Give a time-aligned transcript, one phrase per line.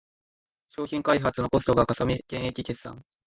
[0.69, 3.05] 商品開発のコストがかさみ減益決算